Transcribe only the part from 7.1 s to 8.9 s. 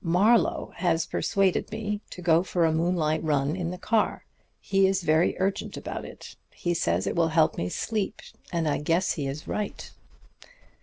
will help me to sleep, and I